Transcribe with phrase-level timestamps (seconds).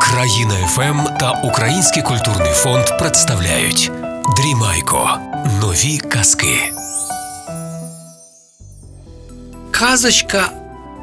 [0.00, 3.92] Країна ФМ та Український культурний фонд представляють
[4.36, 5.18] Дрімайко.
[5.60, 6.72] Нові казки.
[9.70, 10.50] Казочка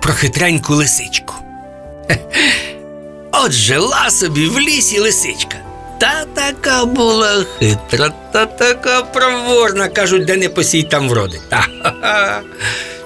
[0.01, 1.33] про хитреньку лисичку.
[3.32, 5.57] От жила собі в лісі лисичка.
[6.00, 11.39] Та така була хитра, та така проворна, кажуть, де не посій, там вроди.
[11.50, 12.41] Ха-ха-ха.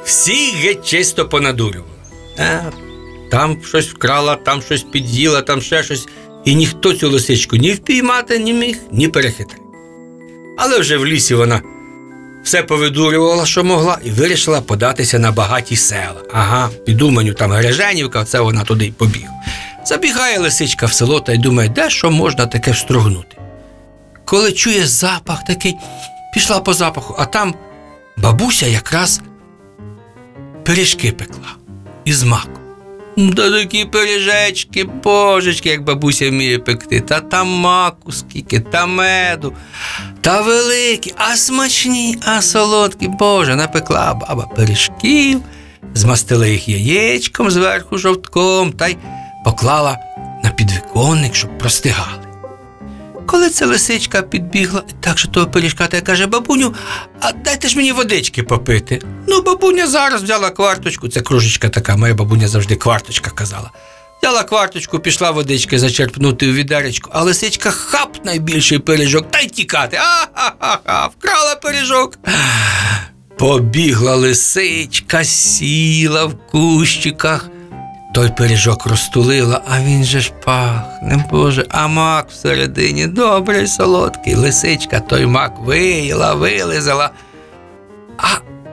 [0.03, 1.91] Всіх геть чисто понадурювала.
[3.31, 6.07] Там щось вкрала, там щось під'їла, там ще щось.
[6.45, 9.61] І ніхто цю лисичку ні впіймати не міг, ні перехитрити.
[10.57, 11.61] Але вже в лісі вона
[12.43, 16.21] все повидурювала, що могла, і вирішила податися на багаті села.
[16.33, 19.33] Ага, під Уманю там Греженівка, це вона туди й побігла.
[19.85, 23.37] Забігає лисичка в село та й думає, де що можна таке встрогнути.
[24.25, 25.75] Коли чує запах такий,
[26.33, 27.55] пішла по запаху, а там
[28.17, 29.21] бабуся якраз
[30.63, 31.55] пиріжки пекла
[32.05, 32.56] із маку.
[33.17, 37.01] Да такі пиріжечки, божечки, як бабуся вміє пекти.
[37.01, 39.53] Та там маку скільки, та меду,
[40.21, 43.07] та великі, а смачні, а солодкі.
[43.07, 45.41] Боже, напекла баба пиріжків,
[45.93, 48.97] змастила їх яєчком зверху жовтком та й
[49.45, 49.97] поклала
[50.43, 52.26] на підвіконник, щоб простигали.
[53.27, 56.73] Коли ця лисичка підбігла так що того пиріжка та й каже, бабуню,
[57.21, 59.01] а дайте ж мені водички попити.
[59.27, 63.71] Ну, бабуня зараз взяла кварточку, це кружечка така, моя бабуня завжди кварточка казала.
[64.21, 69.97] Взяла кварточку, пішла водички зачерпнути у відеречку, а лисичка хап найбільший пиріжок та й тікати.
[69.97, 72.19] А-ха-ха-ха, вкрала пиріжок.
[73.37, 77.49] Побігла лисичка, сіла в кущиках.
[78.17, 84.35] Той пиріжок розтулила, а він же ж пахне, Боже, а мак всередині добрий, солодкий.
[84.35, 87.09] Лисичка той мак виїла, вилизала.
[88.17, 88.27] А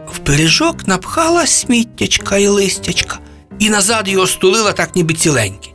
[0.06, 3.18] в пиріжок напхала сміттячка і листячка,
[3.58, 5.74] і назад його стулила так, ніби ціленький.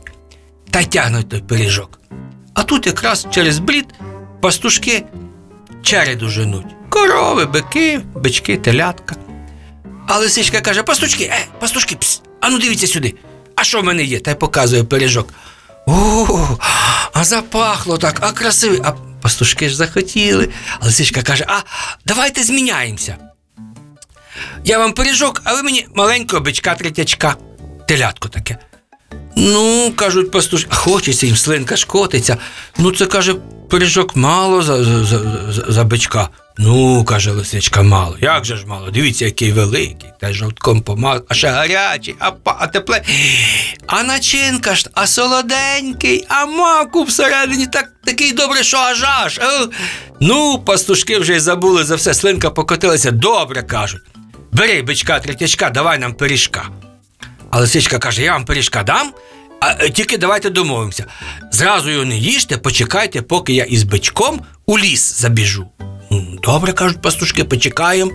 [0.70, 2.00] Та й тягнуть той пиріжок.
[2.54, 3.86] А тут якраз через брід
[4.40, 5.04] пастушки
[5.82, 6.66] череду женуть.
[6.88, 9.16] Корови, бики, бички, телятка.
[10.06, 13.14] А лисичка каже: пастушки, е, пастушки, пс, ану дивіться сюди.
[13.60, 14.20] А що в мене є?
[14.20, 15.34] Та й показує пиріжок.
[15.86, 16.48] О,
[17.12, 18.80] а запахло так, а красивий.
[18.84, 20.48] А пастушки ж захотіли.
[20.80, 21.60] А лисичка каже: а
[22.06, 23.16] давайте зміняємося.
[24.64, 27.36] Я вам пиріжок, а ви мені маленького бичка третячка.
[27.88, 28.58] Телятко таке.
[29.36, 32.36] Ну, кажуть пастушки, а хочеться їм слинка шкотиться.
[32.78, 33.34] Ну, це каже,
[33.70, 36.28] пиріжок мало за, за, за, за, бичка.
[36.58, 38.16] Ну, каже лисичка, мало.
[38.20, 38.90] Як же ж мало?
[38.90, 43.02] Дивіться, який великий, та жовтком помаз, а ще гарячий, а, па- а тепле.
[43.86, 49.38] А начинка ж, а солоденький, а маку всередині так, такий добрий, що аж аж.
[49.38, 49.66] Е.
[50.20, 53.10] Ну, пастушки вже й забули за все, слинка покотилася.
[53.10, 54.02] Добре кажуть.
[54.52, 56.68] Бери бичка, третячка, давай нам пиріжка.
[57.50, 59.12] А лисичка каже: я вам пиріжка дам,
[59.60, 61.04] а е, тільки давайте домовимося.
[61.52, 65.66] Зразу його не їжте, почекайте, поки я із бичком у ліс забіжу.
[66.46, 68.12] «М, Добре, кажуть пастушки, почекаємо.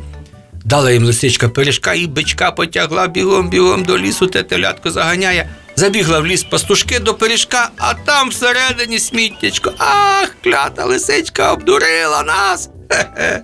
[0.65, 5.49] Дала їм лисичка пиріжка і бичка потягла бігом, бігом до лісу, те телятко заганяє.
[5.75, 9.71] Забігла в ліс пастушки до пиріжка, а там всередині сміттячко.
[9.77, 12.69] Ах, клята лисичка обдурила нас.
[12.89, 13.41] Хе-хе.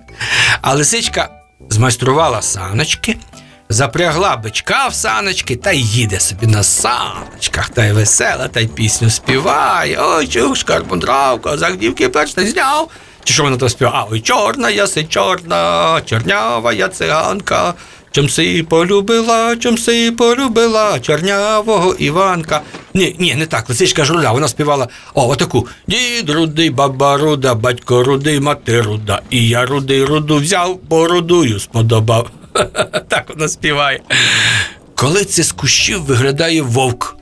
[0.62, 1.28] А лисичка
[1.70, 3.16] змайструвала саночки,
[3.68, 8.66] запрягла бичка в саночки та й їде собі на саночках, та й весела, та й
[8.66, 9.98] пісню співає.
[10.00, 12.90] Ой, чух, шкарбундравка, загдівки перш не зняв.
[13.24, 13.96] Чи що вона там співає?
[13.98, 17.74] А, ой, чорна яси чорна, чорнява я циганка.
[18.12, 22.60] Чом си полюбила, чом си полюбила чорнявого Іванка.
[22.94, 25.66] Ні, ні, не так, лисичка жуля, вона співала о, отаку.
[25.86, 29.20] Дід рудий, баба руда, батько рудий, мати руда.
[29.30, 32.30] І я рудий руду взяв, бородую сподобав.
[33.08, 34.00] Так вона співає.
[34.94, 37.16] Коли це з кущів виглядає вовк.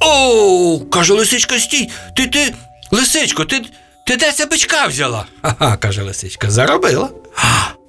[0.00, 2.54] О, каже лисичка, стій, ти ти,
[2.90, 3.62] лисичко, ти,
[4.06, 5.26] ти де це бичка взяла?
[5.42, 7.08] Ага, каже лисичка, заробила.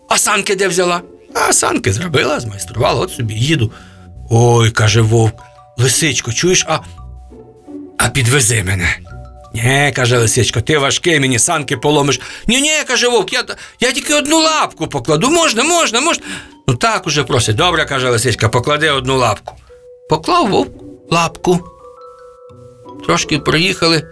[0.09, 1.01] А санки де взяла?
[1.33, 3.71] А санки зробила, змайструвала, от собі їду.
[4.29, 5.35] Ой, каже вовк,
[5.77, 6.79] лисичко, чуєш, а,
[7.97, 8.97] а підвези мене.
[9.53, 12.19] Нє, каже лисичко, ти важкий, мені санки поломиш.
[12.47, 13.43] Ні, ні, каже вовк, я,
[13.79, 15.29] я тільки одну лапку покладу.
[15.29, 16.23] Можна, можна, можна.
[16.67, 17.55] Ну так уже просить.
[17.55, 19.53] Добре, каже лисичка, поклади одну лапку.
[20.09, 20.71] Поклав вовк
[21.11, 21.59] лапку.
[23.05, 24.03] Трошки проїхали.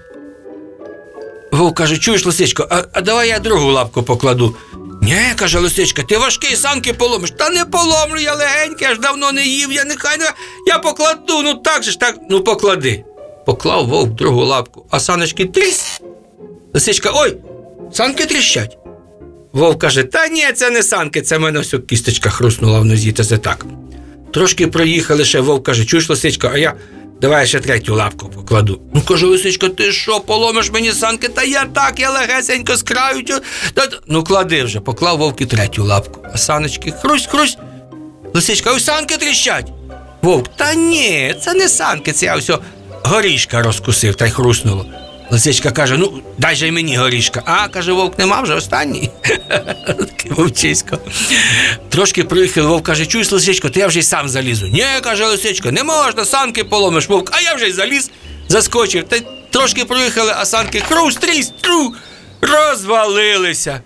[1.55, 4.55] Вовк каже, чуєш, лисичко, а, а давай я другу лапку покладу.
[5.01, 7.31] Ні, каже лисичка, ти важкий санки поломиш.
[7.31, 10.25] Та не поломлю, я легенький, аж давно не їв, я нехай не.
[10.67, 13.03] Я покладу, ну так же ж так, ну поклади.
[13.45, 16.01] Поклав вовк другу лапку, а саночки тріс.
[16.73, 17.37] Лисичка, ой,
[17.93, 18.77] санки тріщать.
[19.53, 23.23] Вовк каже: Та ні, це не санки, це мене ось кісточка хруснула в нозі, та
[23.23, 23.65] це так.
[24.33, 26.73] Трошки проїхали ще вовк каже, чуєш лисичка, а я
[27.21, 28.81] давай я ще третю лапку покладу.
[28.93, 31.27] Ну каже, лисичка, ти що, поломиш мені санки?
[31.27, 33.23] Та я так, я легесенько з краю.
[33.23, 33.39] та-
[33.73, 33.87] та».
[34.07, 36.21] Ну клади вже, поклав вовки третю лапку.
[36.33, 37.57] А саночки хрусь, хрусь.
[38.33, 39.67] Лисичка, ось санки тріщать.
[40.21, 42.51] Вовк, та ні, це не санки, це я ось
[43.03, 44.85] горішка розкусив та й хруснуло.
[45.31, 47.41] Лисичка каже: ну, дай же й мені горішка.
[47.45, 49.09] А, каже, вовк нема вже останній.
[49.87, 50.97] Такий вовчисько.
[51.89, 54.67] Трошки приїхав, вовк каже, чуєш, лисичко, то я вже й сам залізу.
[54.67, 58.11] Ні, каже лисичко, не можна, санки поломиш, вовк, а я вже й заліз,
[58.47, 59.03] заскочив.
[59.03, 61.93] Та й трошки проїхали, а санки хруст, тріс, тру,
[62.41, 63.81] розвалилися.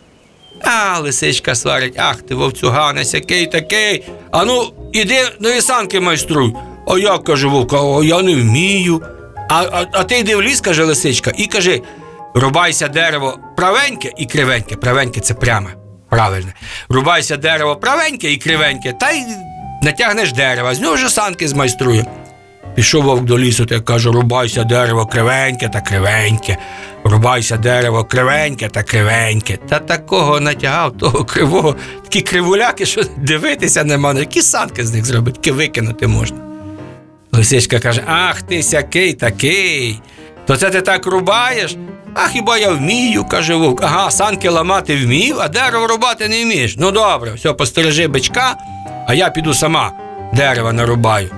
[0.61, 4.03] А, лисичка сварить, ах ти вовцюгане, сякий такий.
[4.31, 6.53] А ну, іди нові санки майструй.
[6.87, 9.01] А я каже вовк, а я не вмію.
[9.49, 11.81] А, а, а ти йди в ліс, каже лисичка, і кажи:
[12.35, 14.75] рубайся дерево правеньке і кривеньке.
[14.75, 15.69] Правеньке це пряме,
[16.09, 16.53] правильне.
[16.89, 19.23] Рубайся дерево правеньке і кривеньке, та й
[19.83, 22.05] натягнеш дерево, з нього вже санки змайструє.
[22.75, 26.57] Пішов вовк до лісу та й каже: рубайся дерево кривеньке та кривеньке,
[27.03, 29.57] рубайся дерево кривеньке та кривеньке.
[29.69, 35.35] Та такого натягав, того кривого, такі кривуляки, що дивитися нема, які санки з них зробить,
[35.35, 36.48] які викинути можна.
[37.31, 40.01] Лисичка каже: Ах ти сякий такий.
[40.47, 41.75] То це ти так рубаєш?
[42.13, 43.83] А хіба я вмію, каже вовк.
[43.83, 46.75] Ага, санки ламати вмів, а дерево рубати не вмієш.
[46.77, 48.55] Ну добре, все, постережи бичка,
[49.07, 49.91] а я піду сама
[50.33, 51.29] дерева нарубаю.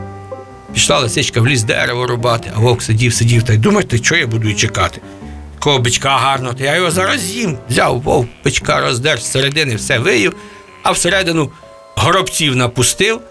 [0.74, 4.16] Пішла лисичка в ліс дерево рубати, а вовк сидів, сидів та й думає, ти що
[4.16, 5.02] я буду чекати?
[5.60, 7.58] Кого бичка гарно, то я його зараз з'їм.
[7.70, 10.36] Взяв вовк, бичка роздер з середини, все виїв,
[10.84, 11.52] а всередину
[11.96, 13.22] горобців напустив,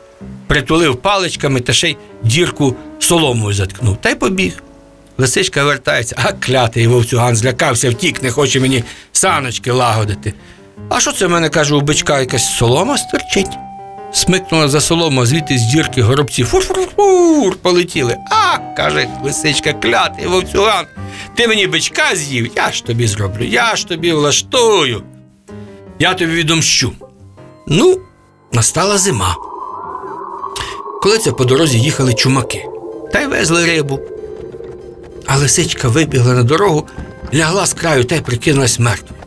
[0.50, 3.97] притулив паличками та ще й дірку соломою заткнув.
[3.97, 4.62] Та й побіг.
[5.19, 10.35] Лисичка вертається, а клятий вовцюган злякався, втік, не хоче мені саночки лагодити.
[10.88, 13.50] А що це в мене каже, у бичка якась солома стерчить?
[14.12, 18.17] Смикнула за солому, звідти з дірки горобці фур-фур-фур полетіли.
[18.31, 20.87] А, каже лисичка, клятий вовцюган,
[21.35, 25.03] ти мені бичка з'їв, я ж тобі зроблю, я ж тобі влаштую.
[25.99, 26.93] Я тобі відомщу.
[27.67, 28.00] Ну,
[28.53, 29.37] настала зима.
[31.02, 32.64] Коли це по дорозі їхали чумаки
[33.12, 34.00] та й везли рибу.
[35.26, 36.87] А лисичка вибігла на дорогу,
[37.35, 39.23] лягла з краю та й прикинулась мертвою.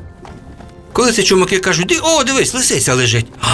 [0.93, 3.25] Коли це чумаки кажуть, «Ди- о, дивись, лисиця лежить.
[3.41, 3.45] А,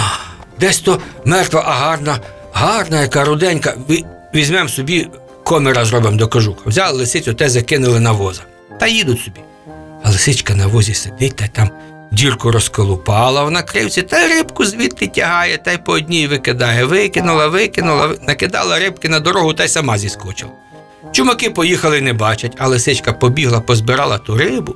[0.60, 2.18] десь то мертва, а гарна,
[2.52, 3.74] гарна, яка руденька.
[4.34, 5.08] Візьмемо собі
[5.44, 6.60] коміра зробимо до кожуха.
[6.66, 8.42] Взяли лисицю та закинули на воза.
[8.80, 9.40] Та їдуть собі.
[10.02, 11.70] А лисичка на возі сидить та там
[12.12, 16.84] дірку розколупала в накривці, та рибку звідти тягає, та й по одній викидає.
[16.84, 20.50] Викинула, викинула, накидала рибки на дорогу та й сама зіскочила.
[21.12, 24.74] Чумаки поїхали, не бачать, а лисичка побігла, позбирала ту рибу,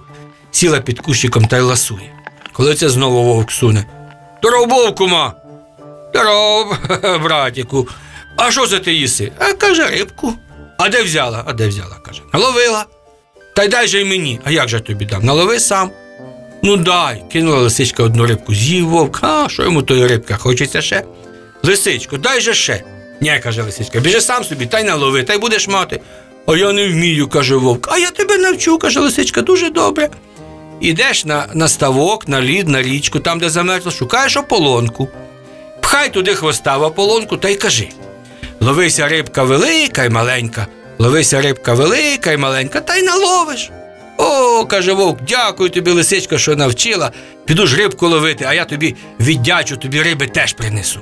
[0.50, 2.10] сіла під кущиком та й ласує.
[2.52, 3.84] Коли це знову вовк суне.
[4.38, 5.32] Здоров, вовкума!
[6.10, 6.76] Здоров,
[7.22, 7.88] братіку.
[8.36, 9.32] А що це ти їси?
[9.38, 10.32] А каже, рибку.
[10.78, 11.42] А де взяла?
[11.46, 11.96] А де взяла?
[12.06, 12.22] каже.
[12.32, 12.86] Наловила.
[13.56, 14.40] Та й дай же й мені.
[14.44, 15.24] А як же тобі дам?
[15.24, 15.90] Налови сам.
[16.66, 19.18] Ну дай, кинула лисичка одну рибку, з'їв вовк.
[19.22, 20.36] А що йому тої рибка?
[20.36, 21.02] Хочеться ще?
[21.62, 22.82] Лисичко, дай же ще.
[23.20, 26.00] Ні, каже лисичка, біжи сам собі, та й налови, та й будеш мати.
[26.46, 27.88] А я не вмію, каже вовк.
[27.90, 30.08] А я тебе навчу, каже лисичка, дуже добре.
[30.80, 35.08] Ідеш на, на ставок, на лід, на річку, там, де замерзло, шукаєш ополонку.
[35.82, 37.88] Пхай туди хвоста в ополонку та й кажи.
[38.60, 40.66] Ловися рибка велика й маленька,
[40.98, 43.70] ловися рибка велика й маленька, та й наловиш.
[44.24, 47.12] О, каже вовк, дякую тобі, лисичка, що навчила.
[47.44, 51.00] Піду ж рибку ловити, а я тобі віддячу, тобі риби теж принесу.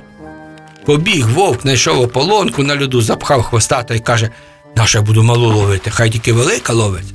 [0.85, 4.29] Побіг вовк, знайшов ополонку на льоду, запхав хвоста та й каже:
[4.75, 7.13] наша буду малу ловити, хай тільки велика ловить.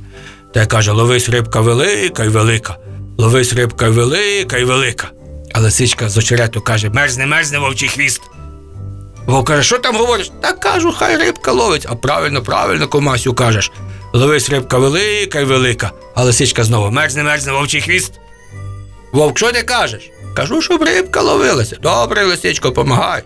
[0.53, 2.77] Та й каже: ловись рибка велика й велика,
[3.17, 5.11] ловись рибка велика й велика.
[5.53, 8.21] А лисичка з очерету каже: мерзне, мерзне вовчий хвіст.
[9.27, 10.31] Вовк каже, що там говориш?
[10.41, 11.85] Та кажу, хай рибка ловить.
[11.89, 13.71] А правильно, правильно, комасю кажеш.
[14.13, 15.91] Ловись рибка велика й велика.
[16.15, 18.13] А лисичка знову мерзне, мерзне вовчий хвіст.
[19.11, 20.11] Вовк, що ти кажеш?
[20.35, 21.77] Кажу, щоб рибка ловилася.
[21.81, 23.23] Добре, лисичко, помагай.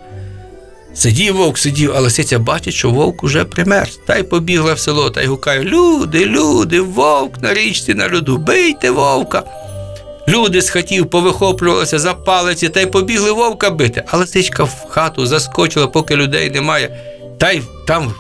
[0.96, 4.00] Сидів вовк, сидів, а лисиця бачить, що вовк уже примерз.
[4.08, 8.38] Та й побігла в село та й гукає: Люди, люди, вовк на річці на льоду,
[8.38, 9.44] бийте вовка.
[10.28, 14.04] Люди з хатів повихоплювалися за палиці та й побігли вовка бити.
[14.08, 17.00] А лисичка в хату заскочила, поки людей немає.
[17.38, 18.14] Та й там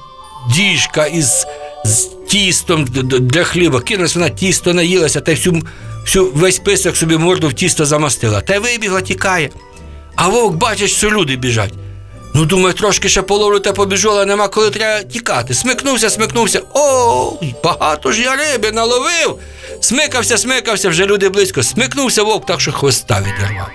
[0.53, 1.45] діжка із
[1.85, 2.85] з тістом
[3.19, 3.81] для хліба.
[3.81, 5.61] Кинулась вона тісто наїлася, та й всю,
[6.01, 8.41] всю весь писок собі морду в тісто замастила.
[8.41, 9.49] Та й вибігла, тікає.
[10.15, 11.73] А вовк бачить, що люди біжать.
[12.35, 15.53] Ну, думаю, трошки ще половлю та побіжу, але нема коли треба тікати.
[15.53, 16.61] Смикнувся, смикнувся.
[16.73, 19.39] О, багато ж я риби наловив.
[19.81, 21.63] Смикався, смикався, вже люди близько.
[21.63, 23.69] Смикнувся вовк, так що хвоста відірвав.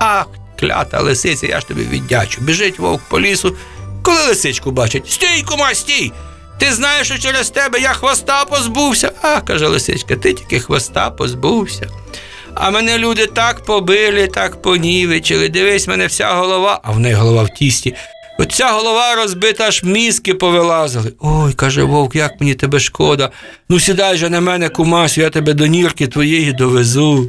[0.00, 0.26] Ах,
[0.60, 2.40] клята лисиця, я ж тобі віддячу.
[2.40, 3.56] Біжить вовк по лісу.
[4.02, 6.12] Коли лисичку бачить, стій, кума, стій!
[6.58, 9.12] Ти знаєш, що через тебе я хвоста позбувся.
[9.22, 11.88] А, каже лисичка, ти тільки хвоста позбувся.
[12.58, 15.48] А мене люди так побили, так понівечили.
[15.48, 17.94] Дивись, мене вся голова, а в неї голова в тісті.
[18.38, 21.12] Оця голова розбита, аж мізки повилазили.
[21.20, 23.30] Ой, каже вовк, як мені тебе шкода.
[23.68, 27.28] Ну сідай же на мене, кумасю, я тебе до нірки твоєї довезу.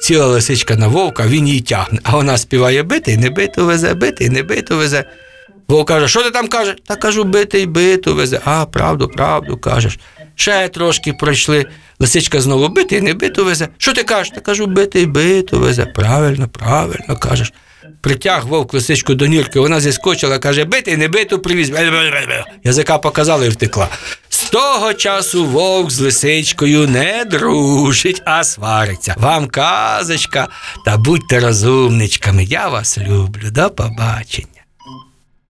[0.00, 4.28] Ціла лисичка на вовка, він її тягне, а вона співає битий, не биту везе, битий,
[4.28, 5.04] не биту везе.
[5.68, 6.76] Вовк каже, що ти там кажеш?
[6.86, 8.40] Та кажу, битий, биту везе.
[8.44, 9.98] А, правду, правду кажеш.
[10.34, 11.66] Ще трошки пройшли.
[11.98, 13.68] Лисичка знову битий, не биту везе.
[13.78, 14.30] Що ти кажеш?
[14.34, 15.86] Та кажу, битий, биту везе.
[15.86, 17.52] Правильно, правильно кажеш.
[18.00, 21.72] Притяг вовк лисичку до нірки, вона зіскочила, каже, битий, не биту привіз.
[22.64, 23.88] Язика показала і втекла.
[24.28, 29.14] З того часу вовк з лисичкою не дружить, а свариться.
[29.18, 30.48] Вам казочка,
[30.84, 32.44] та будьте розумничками.
[32.44, 33.50] Я вас люблю.
[33.50, 34.53] До побачення.